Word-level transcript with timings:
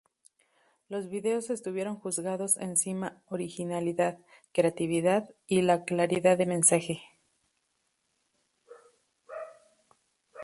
Los 0.89 1.09
vídeos 1.09 1.51
estuvieron 1.51 1.95
juzgados 1.99 2.57
encima 2.57 3.21
originalidad, 3.27 4.17
creatividad, 4.51 5.29
y 5.45 5.61
la 5.61 5.83
claridad 5.85 6.39
de 6.39 6.47
mensaje. 6.47 7.03